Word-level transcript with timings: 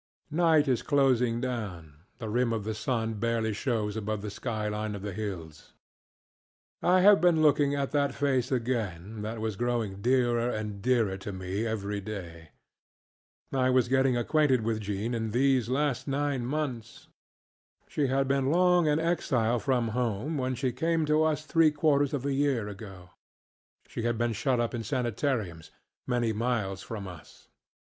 Night 0.31 0.67
is 0.67 0.81
closing 0.81 1.39
down; 1.41 1.99
the 2.17 2.27
rim 2.27 2.51
of 2.53 2.63
the 2.63 2.73
sun 2.73 3.13
barely 3.13 3.53
shows 3.53 3.95
above 3.95 4.23
the 4.23 4.31
sky 4.31 4.67
line 4.67 4.95
of 4.95 5.03
the 5.03 5.13
hills. 5.13 5.73
I 6.81 7.01
have 7.01 7.21
been 7.21 7.43
looking 7.43 7.75
at 7.75 7.91
that 7.91 8.15
face 8.15 8.51
again 8.51 9.21
that 9.21 9.39
was 9.39 9.55
growing 9.55 10.01
dearer 10.01 10.49
and 10.49 10.81
dearer 10.81 11.17
to 11.17 11.31
me 11.31 11.67
every 11.67 12.01
day. 12.01 12.49
I 13.53 13.69
was 13.69 13.89
getting 13.89 14.17
acquainted 14.17 14.61
with 14.61 14.81
Jean 14.81 15.13
in 15.13 15.29
these 15.29 15.69
last 15.69 16.07
nine 16.07 16.47
months. 16.47 17.07
She 17.87 18.07
had 18.07 18.27
been 18.27 18.47
long 18.49 18.87
an 18.87 18.99
exile 18.99 19.59
from 19.59 19.89
home 19.89 20.35
when 20.35 20.55
she 20.55 20.71
came 20.71 21.05
to 21.05 21.21
us 21.25 21.45
three 21.45 21.69
quarters 21.69 22.11
of 22.11 22.25
a 22.25 22.33
year 22.33 22.67
ago. 22.67 23.11
She 23.87 24.01
had 24.01 24.17
been 24.17 24.33
shut 24.33 24.59
up 24.59 24.73
in 24.73 24.81
sanitariums, 24.81 25.69
many 26.07 26.33
miles 26.33 26.81
from 26.81 27.07
us. 27.07 27.49